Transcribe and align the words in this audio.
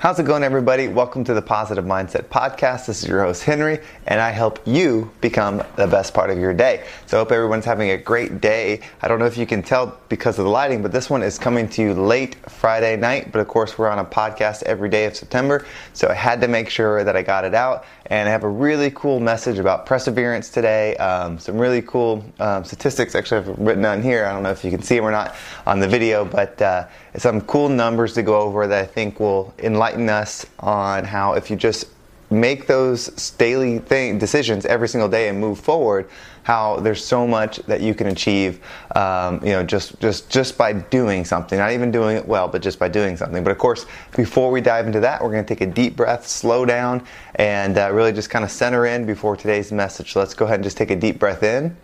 How's 0.00 0.20
it 0.20 0.26
going, 0.26 0.44
everybody? 0.44 0.86
Welcome 0.86 1.24
to 1.24 1.34
the 1.34 1.42
Positive 1.42 1.84
Mindset 1.84 2.26
Podcast. 2.26 2.86
This 2.86 3.02
is 3.02 3.08
your 3.08 3.24
host, 3.24 3.42
Henry, 3.42 3.80
and 4.06 4.20
I 4.20 4.30
help 4.30 4.60
you 4.64 5.10
become 5.20 5.60
the 5.74 5.88
best 5.88 6.14
part 6.14 6.30
of 6.30 6.38
your 6.38 6.54
day. 6.54 6.84
So, 7.06 7.16
I 7.16 7.20
hope 7.20 7.32
everyone's 7.32 7.64
having 7.64 7.90
a 7.90 7.96
great 7.96 8.40
day. 8.40 8.80
I 9.02 9.08
don't 9.08 9.18
know 9.18 9.26
if 9.26 9.36
you 9.36 9.44
can 9.44 9.60
tell 9.60 9.98
because 10.08 10.38
of 10.38 10.44
the 10.44 10.52
lighting, 10.52 10.82
but 10.82 10.92
this 10.92 11.10
one 11.10 11.24
is 11.24 11.36
coming 11.36 11.68
to 11.70 11.82
you 11.82 11.94
late 11.94 12.36
Friday 12.48 12.96
night. 12.96 13.32
But 13.32 13.40
of 13.40 13.48
course, 13.48 13.76
we're 13.76 13.88
on 13.88 13.98
a 13.98 14.04
podcast 14.04 14.62
every 14.62 14.88
day 14.88 15.04
of 15.04 15.16
September, 15.16 15.66
so 15.94 16.06
I 16.06 16.14
had 16.14 16.40
to 16.42 16.46
make 16.46 16.70
sure 16.70 17.02
that 17.02 17.16
I 17.16 17.22
got 17.22 17.44
it 17.44 17.56
out. 17.56 17.84
And 18.10 18.26
I 18.26 18.32
have 18.32 18.42
a 18.42 18.48
really 18.48 18.90
cool 18.90 19.20
message 19.20 19.58
about 19.58 19.84
perseverance 19.84 20.48
today. 20.48 20.96
Um, 20.96 21.38
some 21.38 21.58
really 21.58 21.82
cool 21.82 22.24
um, 22.40 22.64
statistics, 22.64 23.14
actually, 23.14 23.38
I've 23.38 23.58
written 23.58 23.84
on 23.84 24.02
here. 24.02 24.24
I 24.24 24.32
don't 24.32 24.42
know 24.42 24.50
if 24.50 24.64
you 24.64 24.70
can 24.70 24.80
see 24.80 24.96
them 24.96 25.04
or 25.04 25.10
not 25.10 25.34
on 25.66 25.78
the 25.78 25.88
video, 25.88 26.24
but 26.24 26.60
uh, 26.62 26.86
some 27.16 27.42
cool 27.42 27.68
numbers 27.68 28.14
to 28.14 28.22
go 28.22 28.40
over 28.40 28.66
that 28.66 28.82
I 28.82 28.86
think 28.86 29.20
will 29.20 29.52
enlighten 29.58 30.08
us 30.08 30.46
on 30.58 31.04
how 31.04 31.34
if 31.34 31.50
you 31.50 31.56
just 31.56 31.84
make 32.30 32.66
those 32.66 33.30
daily 33.32 33.78
thing, 33.78 34.18
decisions 34.18 34.64
every 34.66 34.88
single 34.88 35.08
day 35.08 35.28
and 35.28 35.38
move 35.38 35.60
forward, 35.60 36.08
how 36.48 36.76
there's 36.76 37.04
so 37.04 37.26
much 37.26 37.58
that 37.66 37.82
you 37.82 37.94
can 37.94 38.06
achieve, 38.06 38.58
um, 38.96 39.38
you 39.44 39.52
know, 39.52 39.62
just 39.62 40.00
just 40.00 40.30
just 40.30 40.56
by 40.56 40.72
doing 40.72 41.22
something, 41.22 41.58
not 41.58 41.72
even 41.72 41.90
doing 41.90 42.16
it 42.16 42.26
well, 42.26 42.48
but 42.48 42.62
just 42.62 42.78
by 42.78 42.88
doing 42.88 43.18
something. 43.18 43.44
But 43.44 43.50
of 43.50 43.58
course, 43.58 43.84
before 44.16 44.50
we 44.50 44.62
dive 44.62 44.86
into 44.86 45.00
that, 45.00 45.22
we're 45.22 45.30
going 45.30 45.44
to 45.44 45.54
take 45.54 45.60
a 45.60 45.70
deep 45.70 45.94
breath, 45.94 46.26
slow 46.26 46.64
down, 46.64 47.04
and 47.34 47.76
uh, 47.76 47.92
really 47.92 48.12
just 48.12 48.30
kind 48.30 48.46
of 48.46 48.50
center 48.50 48.86
in 48.86 49.04
before 49.04 49.36
today's 49.36 49.70
message. 49.72 50.14
So 50.14 50.20
let's 50.20 50.32
go 50.32 50.46
ahead 50.46 50.54
and 50.54 50.64
just 50.64 50.78
take 50.78 50.90
a 50.90 50.96
deep 50.96 51.18
breath 51.18 51.42
in 51.42 51.76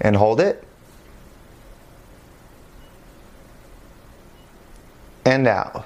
and 0.00 0.16
hold 0.16 0.40
it. 0.40 0.64
and 5.24 5.46
out. 5.46 5.84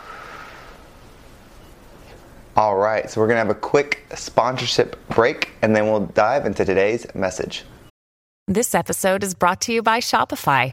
All 2.57 2.77
right, 2.77 3.11
so 3.11 3.21
we're 3.21 3.27
going 3.27 3.35
to 3.35 3.47
have 3.47 3.51
a 3.51 3.55
quick 3.55 4.07
sponsorship 4.15 4.97
break 5.11 5.51
and 5.61 5.77
then 5.77 5.87
we'll 5.87 6.07
dive 6.07 6.47
into 6.47 6.65
today's 6.65 7.07
message. 7.15 7.65
This 8.49 8.75
episode 8.75 9.23
is 9.23 9.35
brought 9.35 9.61
to 9.63 9.75
you 9.75 9.83
by 9.83 9.99
Shopify. 9.99 10.73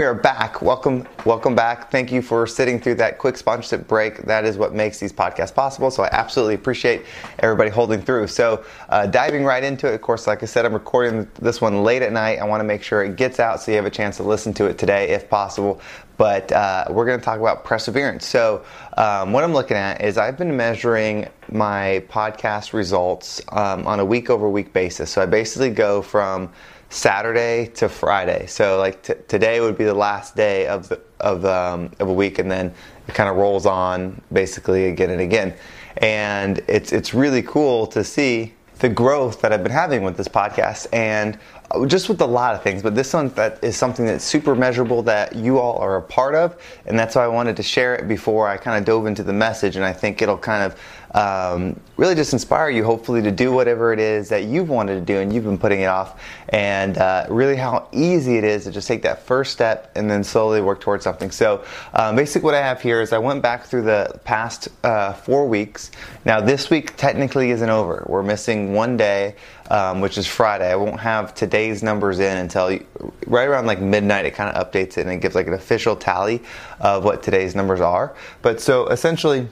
We 0.00 0.06
are 0.06 0.12
back. 0.12 0.60
Welcome, 0.60 1.06
welcome 1.24 1.54
back. 1.54 1.88
Thank 1.88 2.10
you 2.10 2.20
for 2.20 2.48
sitting 2.48 2.80
through 2.80 2.96
that 2.96 3.18
quick 3.18 3.36
sponsorship 3.36 3.86
break. 3.86 4.22
That 4.22 4.44
is 4.44 4.58
what 4.58 4.74
makes 4.74 4.98
these 4.98 5.12
podcasts 5.12 5.54
possible. 5.54 5.88
So 5.88 6.02
I 6.02 6.08
absolutely 6.10 6.56
appreciate 6.56 7.06
everybody 7.38 7.70
holding 7.70 8.02
through. 8.02 8.26
So 8.26 8.64
uh, 8.88 9.06
diving 9.06 9.44
right 9.44 9.62
into 9.62 9.86
it, 9.86 9.94
of 9.94 10.02
course, 10.02 10.26
like 10.26 10.42
I 10.42 10.46
said, 10.46 10.66
I'm 10.66 10.72
recording 10.72 11.30
this 11.40 11.60
one 11.60 11.84
late 11.84 12.02
at 12.02 12.10
night. 12.12 12.40
I 12.40 12.44
want 12.44 12.58
to 12.58 12.64
make 12.64 12.82
sure 12.82 13.04
it 13.04 13.14
gets 13.14 13.38
out 13.38 13.62
so 13.62 13.70
you 13.70 13.76
have 13.76 13.86
a 13.86 13.90
chance 13.90 14.16
to 14.16 14.24
listen 14.24 14.52
to 14.54 14.64
it 14.64 14.78
today, 14.78 15.10
if 15.10 15.30
possible. 15.30 15.80
But 16.16 16.50
uh, 16.50 16.86
we're 16.90 17.06
going 17.06 17.20
to 17.20 17.24
talk 17.24 17.38
about 17.38 17.62
perseverance. 17.62 18.26
So 18.26 18.64
um, 18.96 19.32
what 19.32 19.44
I'm 19.44 19.52
looking 19.52 19.76
at 19.76 20.02
is 20.02 20.18
I've 20.18 20.36
been 20.36 20.56
measuring 20.56 21.28
my 21.52 22.02
podcast 22.08 22.72
results 22.72 23.40
um, 23.52 23.86
on 23.86 24.00
a 24.00 24.04
week 24.04 24.28
over 24.28 24.50
week 24.50 24.72
basis. 24.72 25.12
So 25.12 25.22
I 25.22 25.26
basically 25.26 25.70
go 25.70 26.02
from 26.02 26.50
Saturday 26.94 27.66
to 27.74 27.88
Friday. 27.88 28.46
So 28.46 28.78
like 28.78 29.02
t- 29.02 29.14
today 29.26 29.60
would 29.60 29.76
be 29.76 29.84
the 29.84 29.94
last 29.94 30.36
day 30.36 30.68
of 30.68 30.88
the, 30.88 31.00
of 31.18 31.44
um, 31.44 31.90
of 31.98 32.08
a 32.08 32.12
week, 32.12 32.38
and 32.38 32.48
then 32.48 32.72
it 33.08 33.14
kind 33.14 33.28
of 33.28 33.36
rolls 33.36 33.66
on 33.66 34.22
basically 34.32 34.86
again 34.86 35.10
and 35.10 35.20
again. 35.20 35.54
And 35.96 36.62
it's 36.68 36.92
it's 36.92 37.12
really 37.12 37.42
cool 37.42 37.88
to 37.88 38.04
see 38.04 38.54
the 38.78 38.88
growth 38.88 39.40
that 39.40 39.52
I've 39.52 39.62
been 39.62 39.72
having 39.72 40.02
with 40.02 40.16
this 40.16 40.28
podcast 40.28 40.86
and 40.92 41.38
just 41.86 42.08
with 42.08 42.20
a 42.20 42.26
lot 42.26 42.54
of 42.54 42.62
things, 42.62 42.82
but 42.82 42.94
this 42.94 43.12
one 43.12 43.28
that 43.30 43.62
is 43.62 43.76
something 43.76 44.06
that's 44.06 44.24
super 44.24 44.54
measurable 44.54 45.02
that 45.02 45.34
you 45.34 45.58
all 45.58 45.78
are 45.78 45.96
a 45.96 46.02
part 46.02 46.34
of, 46.34 46.60
and 46.86 46.98
that's 46.98 47.16
why 47.16 47.24
I 47.24 47.28
wanted 47.28 47.56
to 47.56 47.62
share 47.62 47.94
it 47.96 48.06
before 48.06 48.48
I 48.48 48.56
kind 48.56 48.78
of 48.78 48.84
dove 48.84 49.06
into 49.06 49.22
the 49.22 49.32
message, 49.32 49.76
and 49.76 49.84
I 49.84 49.92
think 49.92 50.22
it'll 50.22 50.38
kind 50.38 50.62
of 50.62 50.78
um, 51.14 51.78
really 51.96 52.14
just 52.14 52.32
inspire 52.32 52.70
you, 52.70 52.84
hopefully, 52.84 53.22
to 53.22 53.30
do 53.30 53.52
whatever 53.52 53.92
it 53.92 54.00
is 54.00 54.28
that 54.30 54.44
you've 54.44 54.68
wanted 54.68 54.94
to 54.94 55.00
do 55.00 55.20
and 55.20 55.32
you've 55.32 55.44
been 55.44 55.58
putting 55.58 55.80
it 55.80 55.86
off, 55.86 56.20
and 56.48 56.98
uh, 56.98 57.26
really 57.28 57.56
how 57.56 57.88
easy 57.92 58.36
it 58.36 58.44
is 58.44 58.64
to 58.64 58.72
just 58.72 58.88
take 58.88 59.02
that 59.02 59.22
first 59.22 59.52
step 59.52 59.92
and 59.94 60.10
then 60.10 60.24
slowly 60.24 60.60
work 60.60 60.80
towards 60.80 61.04
something. 61.04 61.30
So, 61.30 61.64
um, 61.94 62.16
basically, 62.16 62.44
what 62.44 62.54
I 62.54 62.62
have 62.62 62.82
here 62.82 63.00
is 63.00 63.12
I 63.12 63.18
went 63.18 63.42
back 63.42 63.64
through 63.64 63.82
the 63.82 64.20
past 64.24 64.68
uh, 64.82 65.12
four 65.12 65.46
weeks. 65.46 65.92
Now, 66.24 66.40
this 66.40 66.68
week 66.68 66.96
technically 66.96 67.50
isn't 67.52 67.70
over. 67.70 68.04
We're 68.08 68.24
missing 68.24 68.72
one 68.72 68.96
day, 68.96 69.36
um, 69.70 70.00
which 70.00 70.18
is 70.18 70.26
Friday. 70.26 70.70
I 70.70 70.76
won't 70.76 71.00
have 71.00 71.32
today's 71.34 71.82
numbers 71.82 72.18
in 72.18 72.38
until 72.38 72.78
right 73.26 73.46
around 73.46 73.66
like 73.66 73.80
midnight. 73.80 74.24
It 74.24 74.34
kind 74.34 74.54
of 74.54 74.66
updates 74.66 74.98
it 74.98 75.02
and 75.02 75.10
it 75.12 75.18
gives 75.18 75.34
like 75.34 75.46
an 75.46 75.54
official 75.54 75.94
tally 75.94 76.42
of 76.80 77.04
what 77.04 77.22
today's 77.22 77.54
numbers 77.54 77.80
are. 77.80 78.16
But 78.42 78.60
so 78.60 78.88
essentially, 78.88 79.48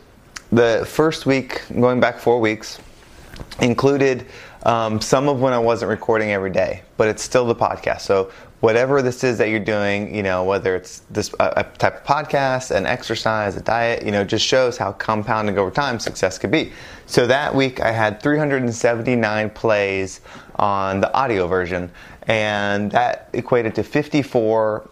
the 0.53 0.85
first 0.87 1.25
week, 1.25 1.63
going 1.81 1.99
back 1.99 2.19
four 2.19 2.39
weeks, 2.39 2.79
included 3.61 4.27
um, 4.65 5.01
some 5.01 5.29
of 5.29 5.41
when 5.41 5.53
I 5.53 5.59
wasn't 5.59 5.89
recording 5.91 6.31
every 6.31 6.51
day, 6.51 6.83
but 6.97 7.09
it's 7.09 7.23
still 7.23 7.47
the 7.47 7.55
podcast. 7.55 8.03
So 8.03 8.31
whatever 8.61 9.03
this 9.03 9.25
is 9.25 9.39
that 9.39 9.49
you're 9.49 9.59
doing, 9.59 10.15
you 10.15 10.23
know, 10.23 10.45
whether 10.45 10.77
it's 10.77 11.01
this 11.11 11.35
a 11.41 11.65
type 11.79 11.97
of 11.97 12.05
podcast, 12.05 12.71
an 12.71 12.87
exercise, 12.87 13.57
a 13.57 13.61
diet, 13.61 14.05
you 14.05 14.13
know, 14.13 14.25
just 14.25 14.47
shows 14.47 14.77
how 14.77 14.93
compounding 14.93 15.59
over 15.59 15.71
time 15.71 15.99
success 15.99 16.39
could 16.39 16.51
be. 16.51 16.73
So 17.07 17.27
that 17.27 17.55
week 17.55 17.81
I 17.81 17.91
had 17.91 18.23
379 18.23 19.51
plays 19.51 20.21
on 20.57 21.01
the 21.01 21.13
audio 21.13 21.49
version, 21.49 21.91
and 22.29 22.93
that 22.93 23.31
equated 23.33 23.75
to 23.77 23.83
54 23.83 24.89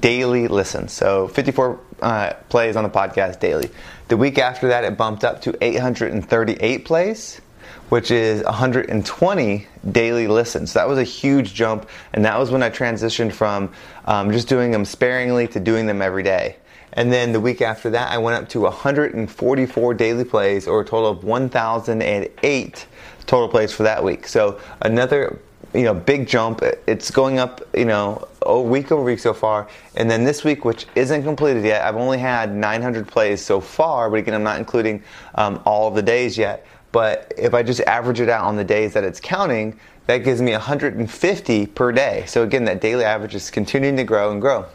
daily 0.00 0.48
listens. 0.48 0.92
So 0.92 1.28
54 1.28 1.78
uh, 2.04 2.34
plays 2.50 2.76
on 2.76 2.84
the 2.84 2.90
podcast 2.90 3.40
daily. 3.40 3.70
The 4.08 4.16
week 4.16 4.38
after 4.38 4.68
that, 4.68 4.84
it 4.84 4.96
bumped 4.96 5.24
up 5.24 5.40
to 5.42 5.56
838 5.64 6.84
plays, 6.84 7.40
which 7.88 8.10
is 8.10 8.44
120 8.44 9.66
daily 9.90 10.28
listens. 10.28 10.72
So 10.72 10.78
that 10.80 10.88
was 10.88 10.98
a 10.98 11.04
huge 11.04 11.54
jump, 11.54 11.88
and 12.12 12.24
that 12.26 12.38
was 12.38 12.50
when 12.50 12.62
I 12.62 12.68
transitioned 12.68 13.32
from 13.32 13.72
um, 14.04 14.30
just 14.30 14.48
doing 14.48 14.70
them 14.70 14.84
sparingly 14.84 15.48
to 15.48 15.60
doing 15.60 15.86
them 15.86 16.02
every 16.02 16.22
day. 16.22 16.56
And 16.92 17.10
then 17.10 17.32
the 17.32 17.40
week 17.40 17.62
after 17.62 17.90
that, 17.90 18.12
I 18.12 18.18
went 18.18 18.40
up 18.40 18.50
to 18.50 18.60
144 18.60 19.94
daily 19.94 20.24
plays, 20.24 20.68
or 20.68 20.82
a 20.82 20.84
total 20.84 21.10
of 21.10 21.24
1,008 21.24 22.86
total 23.26 23.48
plays 23.48 23.72
for 23.72 23.82
that 23.84 24.04
week. 24.04 24.28
So 24.28 24.60
another 24.82 25.40
you 25.74 25.82
know, 25.82 25.94
big 25.94 26.26
jump. 26.26 26.62
It's 26.86 27.10
going 27.10 27.38
up, 27.38 27.60
you 27.76 27.84
know, 27.84 28.28
a 28.42 28.60
week 28.60 28.92
over 28.92 29.02
week 29.02 29.18
so 29.18 29.34
far. 29.34 29.68
And 29.96 30.10
then 30.10 30.24
this 30.24 30.44
week, 30.44 30.64
which 30.64 30.86
isn't 30.94 31.24
completed 31.24 31.64
yet, 31.64 31.84
I've 31.84 31.96
only 31.96 32.18
had 32.18 32.54
900 32.54 33.08
plays 33.08 33.44
so 33.44 33.60
far, 33.60 34.08
but 34.08 34.20
again, 34.20 34.34
I'm 34.34 34.44
not 34.44 34.58
including 34.58 35.02
um, 35.34 35.60
all 35.66 35.88
of 35.88 35.94
the 35.94 36.02
days 36.02 36.38
yet. 36.38 36.66
But 36.92 37.32
if 37.36 37.54
I 37.54 37.64
just 37.64 37.80
average 37.80 38.20
it 38.20 38.28
out 38.28 38.44
on 38.44 38.54
the 38.54 38.64
days 38.64 38.92
that 38.92 39.02
it's 39.02 39.18
counting, 39.18 39.78
that 40.06 40.18
gives 40.18 40.40
me 40.40 40.52
150 40.52 41.66
per 41.66 41.90
day. 41.90 42.24
So 42.26 42.44
again, 42.44 42.64
that 42.66 42.80
daily 42.80 43.04
average 43.04 43.34
is 43.34 43.50
continuing 43.50 43.96
to 43.96 44.04
grow 44.04 44.30
and 44.30 44.40
grow. 44.40 44.66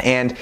And 0.00 0.36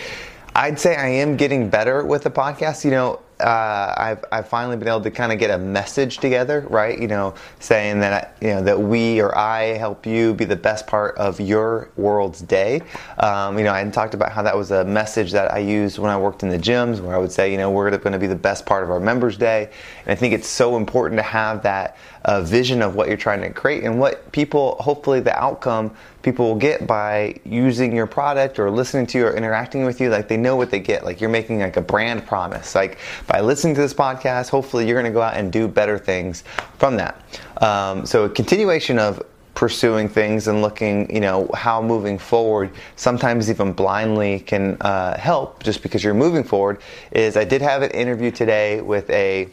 I'd 0.54 0.80
say 0.80 0.96
I 0.96 1.08
am 1.08 1.36
getting 1.36 1.68
better 1.68 2.02
with 2.02 2.22
the 2.22 2.30
podcast. 2.30 2.82
You 2.82 2.92
know, 2.92 3.20
uh, 3.40 3.94
I've, 3.96 4.24
I've 4.32 4.48
finally 4.48 4.76
been 4.76 4.88
able 4.88 5.02
to 5.02 5.10
kind 5.10 5.30
of 5.30 5.38
get 5.38 5.50
a 5.50 5.58
message 5.58 6.18
together, 6.18 6.66
right? 6.70 6.98
You 6.98 7.08
know, 7.08 7.34
saying 7.60 8.00
that 8.00 8.36
you 8.40 8.48
know 8.48 8.62
that 8.62 8.80
we 8.80 9.20
or 9.20 9.36
I 9.36 9.76
help 9.76 10.06
you 10.06 10.32
be 10.32 10.44
the 10.44 10.56
best 10.56 10.86
part 10.86 11.16
of 11.18 11.38
your 11.38 11.90
world's 11.96 12.40
day. 12.40 12.82
Um, 13.18 13.58
you 13.58 13.64
know, 13.64 13.74
I 13.74 13.84
talked 13.90 14.14
about 14.14 14.32
how 14.32 14.42
that 14.42 14.56
was 14.56 14.70
a 14.70 14.84
message 14.84 15.32
that 15.32 15.52
I 15.52 15.58
used 15.58 15.98
when 15.98 16.10
I 16.10 16.16
worked 16.16 16.42
in 16.42 16.48
the 16.48 16.58
gyms, 16.58 17.00
where 17.00 17.14
I 17.14 17.18
would 17.18 17.32
say, 17.32 17.50
you 17.50 17.58
know, 17.58 17.70
we're 17.70 17.90
going 17.90 18.12
to 18.12 18.18
be 18.18 18.26
the 18.26 18.34
best 18.34 18.64
part 18.64 18.84
of 18.84 18.90
our 18.90 19.00
members' 19.00 19.36
day, 19.36 19.70
and 20.04 20.12
I 20.12 20.14
think 20.14 20.32
it's 20.32 20.48
so 20.48 20.76
important 20.76 21.18
to 21.18 21.22
have 21.22 21.62
that 21.62 21.96
uh, 22.24 22.40
vision 22.42 22.82
of 22.82 22.94
what 22.94 23.08
you're 23.08 23.16
trying 23.16 23.40
to 23.42 23.50
create 23.50 23.84
and 23.84 24.00
what 24.00 24.32
people, 24.32 24.76
hopefully, 24.80 25.20
the 25.20 25.36
outcome 25.38 25.94
people 26.26 26.48
will 26.48 26.56
get 26.56 26.88
by 26.88 27.32
using 27.44 27.94
your 27.94 28.08
product 28.08 28.58
or 28.58 28.68
listening 28.68 29.06
to 29.06 29.16
you 29.16 29.26
or 29.28 29.36
interacting 29.36 29.84
with 29.84 30.00
you. 30.00 30.10
Like 30.10 30.26
they 30.26 30.36
know 30.36 30.56
what 30.56 30.72
they 30.72 30.80
get. 30.80 31.04
Like 31.04 31.20
you're 31.20 31.30
making 31.30 31.60
like 31.60 31.76
a 31.76 31.80
brand 31.80 32.26
promise. 32.26 32.74
Like 32.74 32.98
by 33.28 33.40
listening 33.40 33.76
to 33.76 33.80
this 33.80 33.94
podcast, 33.94 34.48
hopefully 34.48 34.88
you're 34.88 35.00
going 35.00 35.10
to 35.10 35.14
go 35.14 35.22
out 35.22 35.34
and 35.36 35.52
do 35.52 35.68
better 35.68 35.96
things 35.96 36.42
from 36.78 36.96
that. 36.96 37.22
Um, 37.62 38.04
so 38.04 38.24
a 38.24 38.28
continuation 38.28 38.98
of 38.98 39.22
pursuing 39.54 40.08
things 40.08 40.48
and 40.48 40.62
looking, 40.62 41.14
you 41.14 41.20
know, 41.20 41.48
how 41.54 41.80
moving 41.80 42.18
forward, 42.18 42.72
sometimes 42.96 43.48
even 43.48 43.72
blindly 43.72 44.40
can 44.40 44.76
uh, 44.80 45.16
help 45.16 45.62
just 45.62 45.80
because 45.80 46.02
you're 46.02 46.12
moving 46.12 46.42
forward. 46.42 46.80
Is 47.12 47.36
I 47.36 47.44
did 47.44 47.62
have 47.62 47.82
an 47.82 47.92
interview 47.92 48.32
today 48.32 48.80
with 48.80 49.08
a 49.10 49.46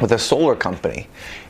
with 0.00 0.12
a 0.12 0.18
solar 0.18 0.54
company, 0.54 1.08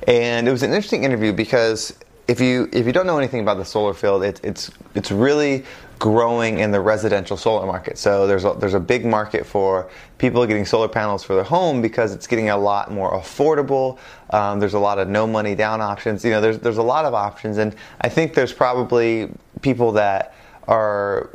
and 0.09 0.49
it 0.49 0.51
was 0.51 0.63
an 0.63 0.71
interesting 0.71 1.05
interview 1.05 1.35
because 1.35 1.95
if 2.29 2.41
you 2.41 2.69
if 2.73 2.87
you 2.87 2.93
don't 2.93 3.07
know 3.07 3.19
anything 3.19 3.41
about 3.41 3.57
the 3.57 3.65
solar 3.65 3.95
field, 3.95 4.23
it's 4.23 4.41
it's 4.43 4.71
it's 4.95 5.11
really 5.11 5.65
growing 5.99 6.59
in 6.59 6.71
the 6.73 6.81
residential 6.81 7.37
solar 7.37 7.67
market. 7.67 7.97
So 7.97 8.27
there's 8.27 8.45
a, 8.45 8.55
there's 8.59 8.75
a 8.75 8.81
big 8.81 9.05
market 9.05 9.47
for 9.47 9.89
people 10.19 10.45
getting 10.47 10.67
solar 10.67 10.89
panels 10.89 11.23
for 11.23 11.35
their 11.35 11.45
home 11.45 11.81
because 11.81 12.13
it's 12.13 12.27
getting 12.27 12.51
a 12.51 12.57
lot 12.57 12.91
more 12.91 13.13
affordable. 13.13 13.99
Um, 14.31 14.59
there's 14.59 14.75
a 14.75 14.81
lot 14.81 14.99
of 14.99 15.09
no 15.09 15.27
money 15.27 15.55
down 15.55 15.81
options. 15.81 16.25
You 16.25 16.31
know, 16.33 16.41
there's 16.41 16.59
there's 16.59 16.79
a 16.79 16.83
lot 16.83 17.05
of 17.05 17.15
options, 17.15 17.59
and 17.59 17.75
I 18.01 18.09
think 18.09 18.35
there's 18.35 18.53
probably 18.53 19.31
people 19.61 19.93
that 19.93 20.35
are 20.69 21.31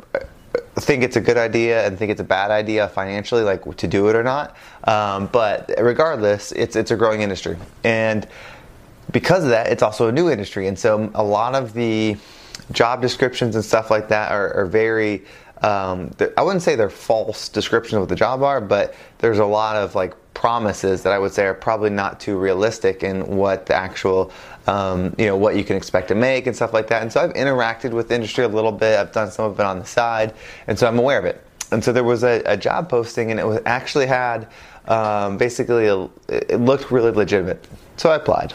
think 0.80 1.02
it's 1.02 1.16
a 1.16 1.20
good 1.20 1.36
idea 1.36 1.86
and 1.86 1.98
think 1.98 2.10
it's 2.10 2.20
a 2.20 2.24
bad 2.24 2.50
idea 2.50 2.88
financially, 2.88 3.42
like 3.42 3.76
to 3.76 3.86
do 3.86 4.08
it 4.08 4.16
or 4.16 4.22
not. 4.22 4.56
Um, 4.84 5.26
but 5.26 5.70
regardless, 5.78 6.52
it's 6.52 6.76
it's 6.76 6.90
a 6.90 6.96
growing 6.96 7.22
industry, 7.22 7.56
and 7.84 8.26
because 9.12 9.44
of 9.44 9.50
that, 9.50 9.68
it's 9.68 9.82
also 9.82 10.08
a 10.08 10.12
new 10.12 10.30
industry, 10.30 10.66
and 10.66 10.78
so 10.78 11.10
a 11.14 11.22
lot 11.22 11.54
of 11.54 11.72
the 11.72 12.16
job 12.72 13.00
descriptions 13.00 13.54
and 13.54 13.64
stuff 13.64 13.90
like 13.90 14.08
that 14.08 14.32
are, 14.32 14.54
are 14.54 14.66
very. 14.66 15.24
Um, 15.60 16.12
I 16.36 16.42
wouldn't 16.42 16.62
say 16.62 16.76
they're 16.76 16.88
false 16.88 17.48
descriptions 17.48 17.94
of 17.94 18.00
what 18.02 18.08
the 18.08 18.14
job 18.14 18.44
are, 18.44 18.60
but 18.60 18.94
there's 19.18 19.40
a 19.40 19.44
lot 19.44 19.74
of 19.74 19.96
like 19.96 20.14
promises 20.32 21.02
that 21.02 21.12
I 21.12 21.18
would 21.18 21.32
say 21.32 21.46
are 21.46 21.54
probably 21.54 21.90
not 21.90 22.20
too 22.20 22.38
realistic 22.38 23.02
in 23.02 23.26
what 23.26 23.66
the 23.66 23.74
actual, 23.74 24.30
um, 24.68 25.16
you 25.18 25.26
know, 25.26 25.36
what 25.36 25.56
you 25.56 25.64
can 25.64 25.76
expect 25.76 26.06
to 26.08 26.14
make 26.14 26.46
and 26.46 26.54
stuff 26.54 26.72
like 26.72 26.86
that. 26.88 27.02
And 27.02 27.12
so 27.12 27.20
I've 27.20 27.32
interacted 27.32 27.90
with 27.90 28.08
the 28.08 28.14
industry 28.14 28.44
a 28.44 28.48
little 28.48 28.70
bit. 28.70 29.00
I've 29.00 29.10
done 29.10 29.32
some 29.32 29.46
of 29.46 29.58
it 29.58 29.66
on 29.66 29.80
the 29.80 29.84
side, 29.84 30.32
and 30.68 30.78
so 30.78 30.86
I'm 30.86 30.98
aware 30.98 31.18
of 31.18 31.24
it. 31.24 31.44
And 31.72 31.82
so 31.82 31.92
there 31.92 32.04
was 32.04 32.22
a, 32.22 32.40
a 32.46 32.56
job 32.56 32.88
posting, 32.88 33.32
and 33.32 33.40
it 33.40 33.46
was 33.46 33.60
actually 33.66 34.06
had 34.06 34.46
um, 34.86 35.38
basically 35.38 35.88
a, 35.88 36.08
it 36.28 36.60
looked 36.60 36.92
really 36.92 37.10
legitimate. 37.10 37.66
So 37.96 38.10
I 38.10 38.14
applied. 38.14 38.54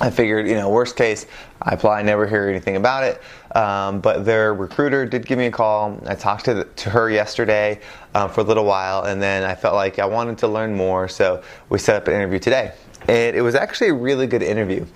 I 0.00 0.10
figured, 0.10 0.46
you 0.46 0.54
know, 0.54 0.70
worst 0.70 0.96
case, 0.96 1.26
I 1.60 1.74
apply, 1.74 2.02
never 2.02 2.26
hear 2.26 2.48
anything 2.48 2.76
about 2.76 3.02
it. 3.04 3.20
Um, 3.56 4.00
but 4.00 4.24
their 4.24 4.54
recruiter 4.54 5.06
did 5.06 5.26
give 5.26 5.38
me 5.38 5.46
a 5.46 5.50
call. 5.50 6.00
I 6.06 6.14
talked 6.14 6.44
to, 6.44 6.54
the, 6.54 6.64
to 6.64 6.90
her 6.90 7.10
yesterday 7.10 7.80
uh, 8.14 8.28
for 8.28 8.42
a 8.42 8.44
little 8.44 8.64
while, 8.64 9.04
and 9.04 9.20
then 9.20 9.42
I 9.42 9.54
felt 9.54 9.74
like 9.74 9.98
I 9.98 10.06
wanted 10.06 10.38
to 10.38 10.48
learn 10.48 10.76
more, 10.76 11.08
so 11.08 11.42
we 11.68 11.78
set 11.78 11.96
up 11.96 12.08
an 12.08 12.14
interview 12.14 12.38
today. 12.38 12.72
And 13.08 13.36
it 13.36 13.42
was 13.42 13.54
actually 13.54 13.88
a 13.88 13.94
really 13.94 14.26
good 14.26 14.42
interview. 14.42 14.86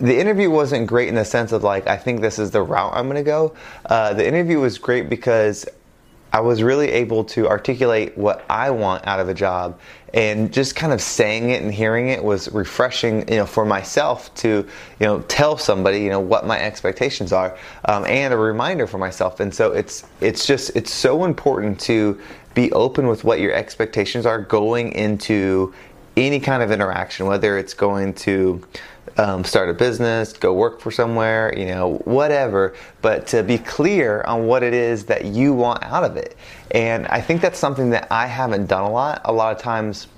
The 0.00 0.18
interview 0.18 0.50
wasn't 0.50 0.88
great 0.88 1.08
in 1.08 1.14
the 1.14 1.24
sense 1.24 1.52
of 1.52 1.62
like, 1.62 1.86
I 1.86 1.96
think 1.96 2.20
this 2.20 2.38
is 2.38 2.50
the 2.50 2.62
route 2.62 2.92
I'm 2.94 3.08
to 3.14 3.22
go. 3.22 3.54
Uh, 3.86 4.12
the 4.12 4.26
interview 4.26 4.58
was 4.58 4.76
great 4.76 5.08
because 5.08 5.66
I 6.34 6.40
was 6.40 6.64
really 6.64 6.90
able 6.90 7.22
to 7.26 7.46
articulate 7.46 8.18
what 8.18 8.44
I 8.50 8.70
want 8.70 9.06
out 9.06 9.20
of 9.20 9.28
a 9.28 9.34
job 9.34 9.78
and 10.12 10.52
just 10.52 10.74
kind 10.74 10.92
of 10.92 11.00
saying 11.00 11.50
it 11.50 11.62
and 11.62 11.72
hearing 11.72 12.08
it 12.08 12.24
was 12.24 12.50
refreshing 12.50 13.28
you 13.28 13.36
know 13.36 13.46
for 13.46 13.64
myself 13.64 14.34
to 14.34 14.66
you 14.98 15.06
know 15.06 15.20
tell 15.28 15.56
somebody 15.56 16.00
you 16.00 16.10
know 16.10 16.18
what 16.18 16.44
my 16.44 16.58
expectations 16.58 17.32
are 17.32 17.56
um, 17.84 18.04
and 18.06 18.34
a 18.34 18.36
reminder 18.36 18.88
for 18.88 18.98
myself. 18.98 19.38
And 19.38 19.54
so 19.54 19.70
it's 19.70 20.06
it's 20.20 20.44
just 20.44 20.74
it's 20.74 20.92
so 20.92 21.24
important 21.24 21.78
to 21.82 22.20
be 22.54 22.72
open 22.72 23.06
with 23.06 23.22
what 23.22 23.38
your 23.38 23.52
expectations 23.52 24.26
are 24.26 24.40
going 24.40 24.90
into 24.90 25.72
any 26.16 26.40
kind 26.40 26.64
of 26.64 26.72
interaction 26.72 27.26
whether 27.26 27.58
it's 27.58 27.74
going 27.74 28.12
to 28.12 28.60
um, 29.16 29.44
start 29.44 29.68
a 29.68 29.74
business, 29.74 30.32
go 30.32 30.52
work 30.52 30.80
for 30.80 30.90
somewhere, 30.90 31.54
you 31.56 31.66
know, 31.66 31.98
whatever, 32.04 32.74
but 33.02 33.26
to 33.28 33.42
be 33.42 33.58
clear 33.58 34.22
on 34.22 34.46
what 34.46 34.62
it 34.62 34.74
is 34.74 35.04
that 35.06 35.24
you 35.24 35.52
want 35.52 35.82
out 35.84 36.04
of 36.04 36.16
it. 36.16 36.36
And 36.70 37.06
I 37.06 37.20
think 37.20 37.40
that's 37.40 37.58
something 37.58 37.90
that 37.90 38.08
I 38.10 38.26
haven't 38.26 38.66
done 38.66 38.82
a 38.82 38.90
lot. 38.90 39.20
A 39.24 39.32
lot 39.32 39.54
of 39.56 39.62
times, 39.62 40.08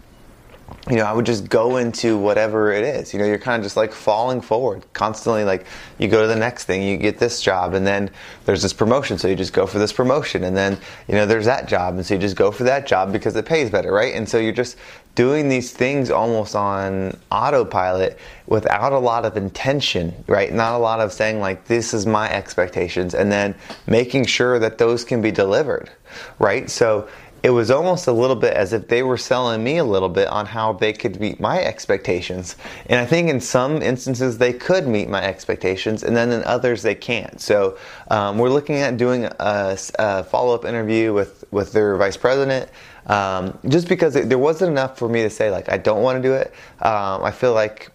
you 0.88 0.96
know, 0.96 1.04
I 1.04 1.12
would 1.12 1.26
just 1.26 1.48
go 1.48 1.76
into 1.76 2.16
whatever 2.16 2.72
it 2.72 2.84
is. 2.84 3.12
You 3.12 3.18
know, 3.18 3.26
you're 3.26 3.38
kind 3.38 3.58
of 3.58 3.64
just 3.64 3.76
like 3.76 3.92
falling 3.92 4.40
forward 4.40 4.84
constantly. 4.92 5.44
Like 5.44 5.66
you 5.98 6.08
go 6.08 6.22
to 6.22 6.28
the 6.28 6.36
next 6.36 6.64
thing, 6.64 6.82
you 6.82 6.96
get 6.96 7.18
this 7.18 7.40
job, 7.40 7.74
and 7.74 7.86
then 7.86 8.10
there's 8.44 8.62
this 8.62 8.72
promotion, 8.72 9.18
so 9.18 9.28
you 9.28 9.36
just 9.36 9.52
go 9.52 9.66
for 9.66 9.78
this 9.78 9.92
promotion, 9.92 10.44
and 10.44 10.56
then 10.56 10.78
you 11.08 11.14
know 11.14 11.26
there's 11.26 11.44
that 11.44 11.66
job, 11.68 11.94
and 11.94 12.06
so 12.06 12.14
you 12.14 12.20
just 12.20 12.36
go 12.36 12.50
for 12.50 12.64
that 12.64 12.86
job 12.86 13.12
because 13.12 13.34
it 13.36 13.46
pays 13.46 13.70
better, 13.70 13.92
right? 13.92 14.14
And 14.14 14.28
so 14.28 14.38
you're 14.38 14.52
just 14.52 14.76
doing 15.16 15.48
these 15.48 15.72
things 15.72 16.10
almost 16.10 16.54
on 16.54 17.18
autopilot 17.32 18.18
without 18.46 18.92
a 18.92 18.98
lot 18.98 19.24
of 19.24 19.36
intention, 19.36 20.14
right? 20.26 20.52
Not 20.52 20.74
a 20.74 20.78
lot 20.78 21.00
of 21.00 21.12
saying 21.12 21.40
like 21.40 21.64
this 21.66 21.94
is 21.94 22.06
my 22.06 22.30
expectations, 22.30 23.14
and 23.14 23.30
then 23.30 23.54
making 23.86 24.26
sure 24.26 24.58
that 24.58 24.78
those 24.78 25.04
can 25.04 25.20
be 25.20 25.30
delivered, 25.30 25.90
right? 26.38 26.70
So 26.70 27.08
it 27.46 27.50
was 27.50 27.70
almost 27.70 28.08
a 28.08 28.12
little 28.12 28.34
bit 28.34 28.54
as 28.54 28.72
if 28.72 28.88
they 28.88 29.04
were 29.04 29.16
selling 29.16 29.62
me 29.62 29.76
a 29.76 29.84
little 29.84 30.08
bit 30.08 30.26
on 30.26 30.46
how 30.46 30.72
they 30.72 30.92
could 30.92 31.20
meet 31.20 31.38
my 31.38 31.62
expectations. 31.62 32.56
And 32.86 32.98
I 32.98 33.06
think 33.06 33.30
in 33.30 33.40
some 33.40 33.82
instances 33.82 34.38
they 34.38 34.52
could 34.52 34.88
meet 34.88 35.08
my 35.08 35.22
expectations, 35.22 36.02
and 36.02 36.16
then 36.16 36.32
in 36.32 36.42
others 36.42 36.82
they 36.82 36.96
can't. 36.96 37.40
So 37.40 37.78
um, 38.10 38.36
we're 38.36 38.50
looking 38.50 38.78
at 38.78 38.96
doing 38.96 39.26
a, 39.26 39.78
a 39.96 40.24
follow 40.24 40.56
up 40.56 40.64
interview 40.64 41.12
with, 41.12 41.44
with 41.52 41.70
their 41.72 41.96
vice 41.96 42.16
president. 42.16 42.68
Um, 43.06 43.56
just 43.68 43.88
because 43.88 44.16
it, 44.16 44.28
there 44.28 44.38
wasn't 44.38 44.72
enough 44.72 44.98
for 44.98 45.08
me 45.08 45.22
to 45.22 45.30
say 45.30 45.48
like 45.48 45.70
I 45.70 45.78
don't 45.78 46.02
want 46.02 46.20
to 46.20 46.28
do 46.28 46.34
it. 46.34 46.52
Um, 46.80 47.22
I 47.22 47.30
feel 47.30 47.54
like 47.54 47.92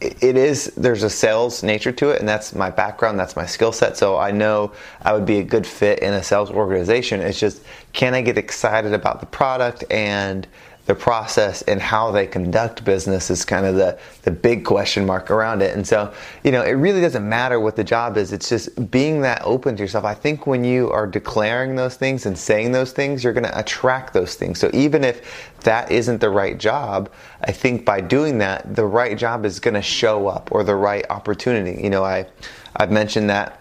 it 0.00 0.36
is 0.36 0.66
there's 0.76 1.02
a 1.02 1.10
sales 1.10 1.62
nature 1.62 1.92
to 1.92 2.08
it 2.10 2.20
and 2.20 2.28
that's 2.28 2.54
my 2.54 2.70
background 2.70 3.18
that's 3.18 3.36
my 3.36 3.46
skill 3.46 3.72
set. 3.72 3.96
So 3.96 4.16
i 4.16 4.30
know 4.30 4.72
i 5.02 5.12
would 5.12 5.26
be 5.26 5.38
a 5.38 5.44
good 5.44 5.66
fit 5.66 6.00
in 6.00 6.14
a 6.14 6.22
sales 6.22 6.50
organization. 6.50 7.20
It's 7.20 7.38
just 7.38 7.62
can 7.92 8.14
i 8.14 8.22
get 8.22 8.38
excited 8.38 8.94
about 8.94 9.20
the 9.20 9.26
product 9.26 9.84
and 9.90 10.46
the 10.90 10.94
process 10.96 11.62
and 11.62 11.80
how 11.80 12.10
they 12.10 12.26
conduct 12.26 12.84
business 12.84 13.30
is 13.30 13.44
kind 13.44 13.64
of 13.64 13.76
the, 13.76 13.96
the 14.22 14.30
big 14.32 14.64
question 14.64 15.06
mark 15.06 15.30
around 15.30 15.62
it. 15.62 15.76
And 15.76 15.86
so, 15.86 16.12
you 16.42 16.50
know, 16.50 16.62
it 16.62 16.72
really 16.72 17.00
doesn't 17.00 17.28
matter 17.28 17.60
what 17.60 17.76
the 17.76 17.84
job 17.84 18.16
is. 18.16 18.32
It's 18.32 18.48
just 18.48 18.90
being 18.90 19.20
that 19.20 19.40
open 19.44 19.76
to 19.76 19.82
yourself. 19.84 20.04
I 20.04 20.14
think 20.14 20.48
when 20.48 20.64
you 20.64 20.90
are 20.90 21.06
declaring 21.06 21.76
those 21.76 21.94
things 21.94 22.26
and 22.26 22.36
saying 22.36 22.72
those 22.72 22.90
things, 22.90 23.22
you're 23.22 23.32
going 23.32 23.44
to 23.44 23.56
attract 23.56 24.12
those 24.12 24.34
things. 24.34 24.58
So 24.58 24.68
even 24.72 25.04
if 25.04 25.54
that 25.60 25.92
isn't 25.92 26.20
the 26.20 26.30
right 26.30 26.58
job, 26.58 27.08
I 27.42 27.52
think 27.52 27.84
by 27.84 28.00
doing 28.00 28.38
that, 28.38 28.74
the 28.74 28.84
right 28.84 29.16
job 29.16 29.46
is 29.46 29.60
going 29.60 29.74
to 29.74 29.82
show 29.82 30.26
up 30.26 30.50
or 30.50 30.64
the 30.64 30.74
right 30.74 31.06
opportunity. 31.08 31.80
You 31.80 31.90
know, 31.90 32.02
I, 32.02 32.26
I've 32.74 32.90
mentioned 32.90 33.30
that 33.30 33.59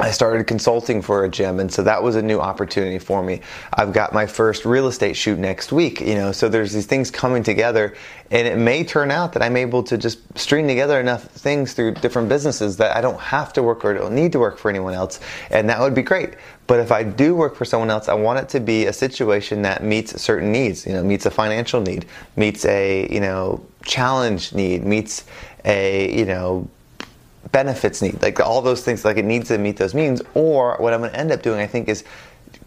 I 0.00 0.10
started 0.10 0.46
consulting 0.46 1.02
for 1.02 1.24
a 1.24 1.28
gym, 1.28 1.60
and 1.60 1.72
so 1.72 1.82
that 1.82 2.02
was 2.02 2.16
a 2.16 2.22
new 2.22 2.40
opportunity 2.40 2.98
for 2.98 3.22
me. 3.22 3.40
I've 3.72 3.92
got 3.92 4.12
my 4.12 4.26
first 4.26 4.64
real 4.64 4.86
estate 4.86 5.16
shoot 5.16 5.38
next 5.38 5.72
week, 5.72 6.00
you 6.00 6.14
know, 6.14 6.32
so 6.32 6.48
there's 6.48 6.72
these 6.72 6.86
things 6.86 7.10
coming 7.10 7.42
together, 7.42 7.94
and 8.30 8.46
it 8.46 8.58
may 8.58 8.84
turn 8.84 9.10
out 9.10 9.32
that 9.32 9.42
I'm 9.42 9.56
able 9.56 9.82
to 9.84 9.98
just 9.98 10.20
string 10.38 10.68
together 10.68 11.00
enough 11.00 11.24
things 11.24 11.72
through 11.72 11.94
different 11.94 12.28
businesses 12.28 12.76
that 12.76 12.96
I 12.96 13.00
don't 13.00 13.20
have 13.20 13.52
to 13.54 13.62
work 13.62 13.84
or 13.84 13.94
don't 13.94 14.14
need 14.14 14.32
to 14.32 14.38
work 14.38 14.58
for 14.58 14.70
anyone 14.70 14.94
else, 14.94 15.20
and 15.50 15.68
that 15.68 15.80
would 15.80 15.94
be 15.94 16.02
great. 16.02 16.34
But 16.66 16.80
if 16.80 16.92
I 16.92 17.02
do 17.02 17.34
work 17.34 17.56
for 17.56 17.64
someone 17.64 17.90
else, 17.90 18.08
I 18.08 18.14
want 18.14 18.38
it 18.38 18.48
to 18.50 18.60
be 18.60 18.86
a 18.86 18.92
situation 18.92 19.62
that 19.62 19.82
meets 19.82 20.20
certain 20.20 20.52
needs, 20.52 20.86
you 20.86 20.92
know, 20.92 21.02
meets 21.02 21.26
a 21.26 21.30
financial 21.30 21.80
need, 21.80 22.06
meets 22.36 22.64
a, 22.66 23.12
you 23.12 23.20
know, 23.20 23.64
challenge 23.84 24.52
need, 24.52 24.84
meets 24.84 25.24
a, 25.64 26.14
you 26.16 26.24
know, 26.26 26.68
benefits 27.52 28.02
need, 28.02 28.20
like 28.22 28.40
all 28.40 28.60
those 28.62 28.84
things, 28.84 29.04
like 29.04 29.16
it 29.16 29.24
needs 29.24 29.48
to 29.48 29.58
meet 29.58 29.76
those 29.76 29.94
means. 29.94 30.22
Or 30.34 30.76
what 30.78 30.92
I'm 30.92 31.00
going 31.00 31.12
to 31.12 31.18
end 31.18 31.32
up 31.32 31.42
doing, 31.42 31.60
I 31.60 31.66
think, 31.66 31.88
is 31.88 32.04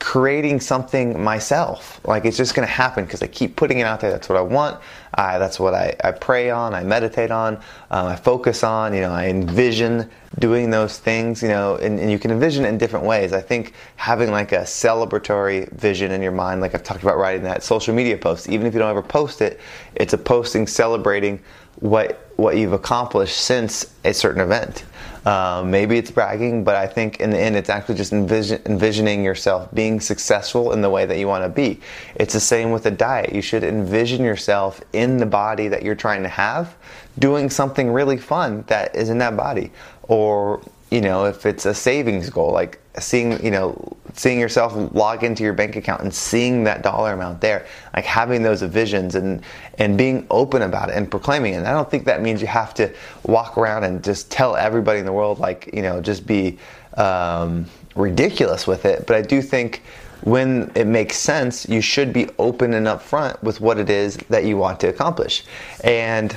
creating 0.01 0.59
something 0.59 1.21
myself. 1.21 2.01
Like 2.05 2.25
it's 2.25 2.35
just 2.35 2.55
going 2.55 2.67
to 2.67 2.73
happen 2.73 3.05
because 3.05 3.21
I 3.21 3.27
keep 3.27 3.55
putting 3.55 3.79
it 3.79 3.83
out 3.83 3.99
there. 3.99 4.09
That's 4.09 4.27
what 4.27 4.37
I 4.37 4.41
want. 4.41 4.81
That's 5.15 5.59
what 5.59 5.75
I, 5.75 5.95
I, 6.03 6.11
pray 6.11 6.49
on. 6.49 6.73
I 6.73 6.83
meditate 6.83 7.29
on. 7.29 7.57
Um, 7.91 8.07
I 8.07 8.15
focus 8.15 8.63
on. 8.63 8.93
You 8.93 9.01
know, 9.01 9.11
I 9.11 9.27
envision 9.27 10.09
doing 10.39 10.71
those 10.71 10.97
things. 10.97 11.43
You 11.43 11.49
know, 11.49 11.75
and, 11.75 11.99
and, 11.99 12.11
you 12.11 12.17
can 12.17 12.31
envision 12.31 12.65
it 12.65 12.69
in 12.69 12.79
different 12.79 13.05
ways. 13.05 13.31
I 13.31 13.41
think 13.41 13.73
having 13.95 14.31
like 14.31 14.51
a 14.51 14.61
celebratory 14.61 15.71
vision 15.73 16.11
in 16.11 16.21
your 16.21 16.31
mind, 16.31 16.61
like 16.61 16.73
I've 16.73 16.83
talked 16.83 17.03
about 17.03 17.17
writing 17.17 17.43
that 17.43 17.63
social 17.63 17.93
media 17.93 18.17
post, 18.17 18.49
even 18.49 18.65
if 18.65 18.73
you 18.73 18.79
don't 18.79 18.89
ever 18.89 19.03
post 19.03 19.41
it, 19.41 19.59
it's 19.95 20.13
a 20.13 20.17
posting 20.17 20.65
celebrating 20.65 21.41
what 21.75 22.30
what 22.41 22.57
you've 22.57 22.73
accomplished 22.73 23.37
since 23.37 23.93
a 24.03 24.13
certain 24.13 24.41
event. 24.41 24.85
Um, 25.25 25.69
maybe 25.69 25.99
it's 25.99 26.09
bragging, 26.09 26.63
but 26.63 26.75
I 26.75 26.87
think 26.87 27.19
in 27.19 27.29
the 27.29 27.37
end, 27.37 27.55
it's 27.55 27.69
actually 27.69 27.95
just 27.95 28.11
envision, 28.11 28.59
envisioning 28.65 29.23
yourself 29.23 29.71
being 29.71 29.99
successful 29.99 30.71
in 30.71 30.81
the 30.81 30.89
way 30.89 31.05
that 31.05 31.19
you 31.19 31.27
want 31.27 31.43
to 31.43 31.49
be. 31.49 31.79
It's 32.15 32.33
the 32.33 32.39
same 32.39 32.71
with 32.71 32.87
a 32.87 32.91
diet. 32.91 33.31
You 33.31 33.43
should 33.43 33.63
envision 33.63 34.23
yourself 34.25 34.81
in 34.93 35.17
the 35.17 35.27
body 35.27 35.67
that 35.67 35.83
you're 35.83 35.93
trying 35.93 36.23
to 36.23 36.29
have, 36.29 36.75
doing 37.19 37.51
something 37.51 37.91
really 37.91 38.17
fun 38.17 38.63
that 38.67 38.95
is 38.95 39.09
in 39.09 39.19
that 39.19 39.37
body, 39.37 39.71
or 40.03 40.61
you 40.91 40.99
know, 40.99 41.25
if 41.25 41.45
it's 41.45 41.65
a 41.65 41.73
savings 41.73 42.29
goal, 42.29 42.51
like 42.51 42.79
seeing, 42.99 43.43
you 43.43 43.49
know, 43.49 43.97
seeing 44.13 44.39
yourself 44.39 44.73
log 44.93 45.23
into 45.23 45.41
your 45.41 45.53
bank 45.53 45.77
account 45.77 46.01
and 46.01 46.13
seeing 46.13 46.65
that 46.65 46.83
dollar 46.83 47.13
amount 47.13 47.39
there, 47.39 47.65
like 47.95 48.03
having 48.03 48.43
those 48.43 48.61
visions 48.61 49.15
and 49.15 49.41
and 49.77 49.97
being 49.97 50.27
open 50.29 50.61
about 50.61 50.89
it 50.89 50.97
and 50.97 51.09
proclaiming 51.09 51.53
it. 51.53 51.57
And 51.57 51.67
I 51.67 51.71
don't 51.71 51.89
think 51.89 52.03
that 52.05 52.21
means 52.21 52.41
you 52.41 52.47
have 52.47 52.73
to 52.75 52.93
walk 53.23 53.57
around 53.57 53.85
and 53.85 54.03
just 54.03 54.29
tell 54.29 54.57
everybody 54.57 54.99
in 54.99 55.05
the 55.05 55.13
world, 55.13 55.39
like, 55.39 55.69
you 55.73 55.81
know, 55.81 56.01
just 56.01 56.27
be 56.27 56.59
um, 56.97 57.65
ridiculous 57.95 58.67
with 58.67 58.83
it. 58.85 59.07
But 59.07 59.15
I 59.15 59.21
do 59.21 59.41
think 59.41 59.83
when 60.23 60.71
it 60.75 60.85
makes 60.85 61.15
sense, 61.15 61.67
you 61.67 61.81
should 61.81 62.11
be 62.11 62.29
open 62.37 62.73
and 62.73 62.85
upfront 62.85 63.41
with 63.41 63.61
what 63.61 63.79
it 63.79 63.89
is 63.89 64.17
that 64.29 64.43
you 64.43 64.57
want 64.57 64.81
to 64.81 64.89
accomplish. 64.89 65.45
And 65.85 66.35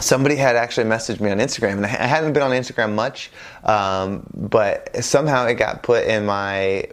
somebody 0.00 0.36
had 0.36 0.56
actually 0.56 0.88
messaged 0.88 1.20
me 1.20 1.30
on 1.30 1.38
Instagram, 1.38 1.76
and 1.76 1.86
I 1.86 1.88
hadn't 1.88 2.32
been 2.32 2.42
on 2.42 2.50
Instagram 2.50 2.94
much, 2.94 3.30
um, 3.64 4.26
but 4.34 5.04
somehow 5.04 5.46
it 5.46 5.54
got 5.54 5.82
put 5.82 6.04
in 6.04 6.26
my 6.26 6.88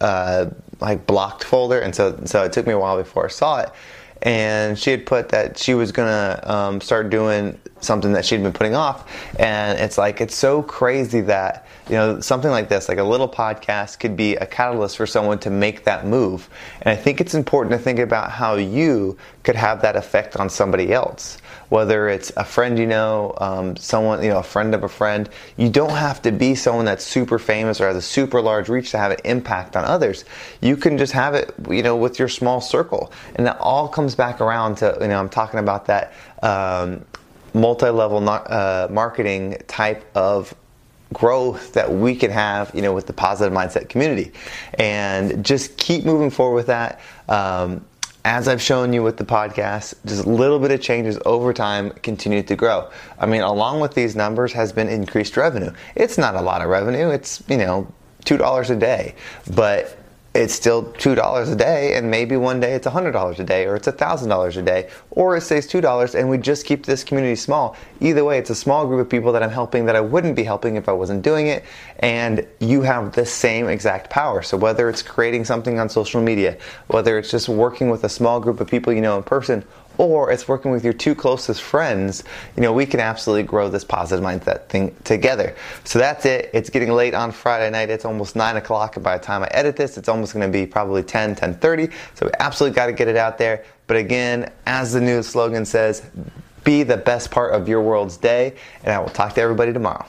uh, 0.00 0.46
like 0.80 1.06
blocked 1.06 1.44
folder, 1.44 1.80
and 1.80 1.94
so 1.94 2.20
so 2.24 2.42
it 2.44 2.52
took 2.52 2.66
me 2.66 2.72
a 2.72 2.78
while 2.78 2.96
before 2.96 3.26
I 3.26 3.28
saw 3.28 3.60
it. 3.60 3.70
And 4.22 4.78
she 4.78 4.90
had 4.90 5.04
put 5.04 5.28
that 5.30 5.58
she 5.58 5.74
was 5.74 5.92
gonna 5.92 6.40
um, 6.44 6.80
start 6.80 7.10
doing 7.10 7.58
something 7.84 8.12
that 8.12 8.24
she'd 8.24 8.42
been 8.42 8.52
putting 8.52 8.74
off, 8.74 9.10
and 9.38 9.78
it's 9.78 9.98
like 9.98 10.20
it's 10.20 10.34
so 10.34 10.62
crazy 10.62 11.20
that 11.22 11.66
you 11.88 11.94
know 11.94 12.20
something 12.20 12.50
like 12.50 12.68
this, 12.68 12.88
like 12.88 12.98
a 12.98 13.04
little 13.04 13.28
podcast, 13.28 14.00
could 14.00 14.16
be 14.16 14.36
a 14.36 14.46
catalyst 14.46 14.96
for 14.96 15.06
someone 15.06 15.38
to 15.40 15.50
make 15.50 15.84
that 15.84 16.06
move. 16.06 16.48
And 16.82 16.88
I 16.88 17.00
think 17.00 17.20
it's 17.20 17.34
important 17.34 17.72
to 17.72 17.78
think 17.78 17.98
about 17.98 18.30
how 18.30 18.56
you 18.56 19.16
could 19.42 19.56
have 19.56 19.82
that 19.82 19.96
effect 19.96 20.36
on 20.36 20.48
somebody 20.48 20.92
else 20.92 21.38
whether 21.68 22.08
it's 22.08 22.32
a 22.36 22.44
friend 22.44 22.78
you 22.78 22.86
know, 22.86 23.34
um, 23.38 23.76
someone, 23.76 24.22
you 24.22 24.28
know, 24.28 24.38
a 24.38 24.44
friend 24.44 24.74
of 24.74 24.84
a 24.84 24.88
friend. 24.88 25.28
You 25.56 25.68
don't 25.68 25.90
have 25.90 26.22
to 26.22 26.32
be 26.32 26.54
someone 26.54 26.84
that's 26.84 27.04
super 27.04 27.38
famous 27.38 27.80
or 27.80 27.88
has 27.88 27.96
a 27.96 28.02
super 28.02 28.40
large 28.40 28.68
reach 28.68 28.92
to 28.92 28.98
have 28.98 29.10
an 29.10 29.18
impact 29.24 29.76
on 29.76 29.84
others. 29.84 30.24
You 30.60 30.76
can 30.76 30.98
just 30.98 31.12
have 31.12 31.34
it, 31.34 31.52
you 31.68 31.82
know, 31.82 31.96
with 31.96 32.18
your 32.18 32.28
small 32.28 32.60
circle. 32.60 33.12
And 33.34 33.46
that 33.46 33.58
all 33.58 33.88
comes 33.88 34.14
back 34.14 34.40
around 34.40 34.76
to, 34.76 34.96
you 35.00 35.08
know, 35.08 35.18
I'm 35.18 35.28
talking 35.28 35.58
about 35.60 35.86
that 35.86 36.12
um, 36.42 37.04
multi 37.54 37.88
level 37.88 38.28
uh, 38.28 38.88
marketing 38.90 39.62
type 39.66 40.04
of 40.14 40.54
growth 41.12 41.72
that 41.74 41.92
we 41.92 42.16
can 42.16 42.30
have, 42.30 42.70
you 42.74 42.82
know, 42.82 42.92
with 42.92 43.06
the 43.06 43.12
positive 43.12 43.56
mindset 43.56 43.88
community, 43.88 44.32
and 44.74 45.44
just 45.44 45.76
keep 45.78 46.04
moving 46.04 46.30
forward 46.30 46.56
with 46.56 46.66
that. 46.66 47.00
Um, 47.28 47.84
as 48.26 48.48
I've 48.48 48.62
shown 48.62 48.92
you 48.94 49.02
with 49.02 49.18
the 49.18 49.24
podcast, 49.24 49.94
just 50.06 50.24
a 50.24 50.28
little 50.28 50.58
bit 50.58 50.70
of 50.70 50.80
changes 50.80 51.18
over 51.26 51.52
time 51.52 51.90
continue 51.90 52.42
to 52.42 52.56
grow. 52.56 52.90
I 53.18 53.26
mean, 53.26 53.42
along 53.42 53.80
with 53.80 53.94
these 53.94 54.16
numbers 54.16 54.52
has 54.54 54.72
been 54.72 54.88
increased 54.88 55.36
revenue. 55.36 55.72
It's 55.94 56.16
not 56.16 56.34
a 56.34 56.40
lot 56.40 56.62
of 56.62 56.68
revenue. 56.68 57.10
It's, 57.10 57.42
you 57.48 57.58
know, 57.58 57.86
$2 58.24 58.70
a 58.70 58.76
day, 58.76 59.14
but 59.54 59.98
it's 60.34 60.52
still 60.52 60.82
$2 60.82 61.52
a 61.52 61.54
day 61.54 61.94
and 61.94 62.10
maybe 62.10 62.36
one 62.36 62.58
day 62.58 62.74
it's 62.74 62.88
$100 62.88 63.38
a 63.38 63.44
day 63.44 63.66
or 63.66 63.76
it's 63.76 63.86
$1,000 63.86 64.56
a 64.56 64.62
day 64.62 64.90
or 65.12 65.36
it 65.36 65.42
stays 65.42 65.70
$2 65.70 66.14
and 66.18 66.28
we 66.28 66.38
just 66.38 66.66
keep 66.66 66.84
this 66.84 67.04
community 67.04 67.36
small. 67.36 67.76
Either 68.00 68.24
way, 68.24 68.38
it's 68.38 68.50
a 68.50 68.54
small 68.54 68.84
group 68.84 69.00
of 69.00 69.08
people 69.08 69.30
that 69.30 69.44
I'm 69.44 69.50
helping 69.50 69.86
that 69.86 69.94
I 69.94 70.00
wouldn't 70.00 70.34
be 70.34 70.42
helping 70.42 70.74
if 70.74 70.88
I 70.88 70.92
wasn't 70.92 71.22
doing 71.22 71.46
it 71.46 71.64
and 72.00 72.44
you 72.58 72.82
have 72.82 73.12
the 73.12 73.24
same 73.24 73.68
exact 73.68 74.10
power. 74.10 74.42
So 74.42 74.56
whether 74.56 74.88
it's 74.88 75.02
creating 75.02 75.44
something 75.44 75.78
on 75.78 75.88
social 75.88 76.20
media, 76.20 76.58
whether 76.88 77.16
it's 77.16 77.30
just 77.30 77.48
working 77.48 77.88
with 77.88 78.02
a 78.02 78.08
small 78.08 78.40
group 78.40 78.60
of 78.60 78.66
people 78.66 78.92
you 78.92 79.00
know 79.00 79.16
in 79.16 79.22
person 79.22 79.64
or 79.98 80.30
it's 80.30 80.48
working 80.48 80.70
with 80.70 80.84
your 80.84 80.92
two 80.92 81.14
closest 81.14 81.62
friends, 81.62 82.24
you 82.56 82.62
know, 82.62 82.72
we 82.72 82.86
can 82.86 83.00
absolutely 83.00 83.44
grow 83.44 83.68
this 83.68 83.84
positive 83.84 84.24
mindset 84.24 84.68
thing 84.68 84.94
together. 85.04 85.54
So 85.84 85.98
that's 85.98 86.26
it. 86.26 86.50
It's 86.52 86.70
getting 86.70 86.92
late 86.92 87.14
on 87.14 87.32
Friday 87.32 87.70
night. 87.70 87.90
It's 87.90 88.04
almost 88.04 88.36
9 88.36 88.56
o'clock, 88.56 88.96
and 88.96 89.04
by 89.04 89.18
the 89.18 89.24
time 89.24 89.42
I 89.42 89.48
edit 89.52 89.76
this, 89.76 89.96
it's 89.96 90.08
almost 90.08 90.32
going 90.32 90.46
to 90.46 90.52
be 90.52 90.66
probably 90.66 91.02
10, 91.02 91.36
10.30. 91.36 91.92
So 92.14 92.26
we 92.26 92.32
absolutely 92.38 92.74
got 92.74 92.86
to 92.86 92.92
get 92.92 93.08
it 93.08 93.16
out 93.16 93.38
there. 93.38 93.64
But 93.86 93.96
again, 93.98 94.50
as 94.66 94.92
the 94.92 95.00
new 95.00 95.22
slogan 95.22 95.64
says, 95.64 96.02
be 96.64 96.82
the 96.82 96.96
best 96.96 97.30
part 97.30 97.52
of 97.52 97.68
your 97.68 97.82
world's 97.82 98.16
day, 98.16 98.54
and 98.82 98.92
I 98.92 98.98
will 98.98 99.10
talk 99.10 99.34
to 99.34 99.40
everybody 99.40 99.72
tomorrow. 99.72 100.06